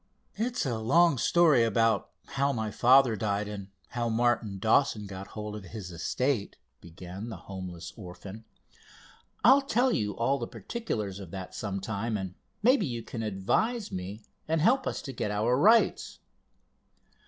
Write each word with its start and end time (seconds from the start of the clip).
"It's 0.33 0.65
a 0.65 0.79
long 0.79 1.19
story 1.19 1.63
about 1.63 2.09
how 2.29 2.51
my 2.51 2.71
father 2.71 3.15
died, 3.15 3.47
and 3.47 3.67
how 3.89 4.09
Martin 4.09 4.57
Dawson 4.57 5.05
got 5.05 5.27
hold 5.37 5.55
of 5.55 5.65
his 5.65 5.91
estate," 5.91 6.57
began 6.79 7.29
the 7.29 7.37
homeless 7.45 7.93
orphan. 7.95 8.43
"I'll 9.43 9.61
tell 9.61 9.91
you 9.91 10.15
all 10.17 10.39
the 10.39 10.47
particulars 10.47 11.19
of 11.19 11.29
that 11.29 11.53
some 11.53 11.79
time, 11.81 12.17
and 12.17 12.33
maybe 12.63 12.87
you 12.87 13.03
can 13.03 13.21
advise 13.21 13.91
me, 13.91 14.23
and 14.47 14.59
help 14.59 14.87
us 14.87 15.03
to 15.03 15.13
get 15.13 15.29
our 15.29 15.55
rights. 15.55 16.17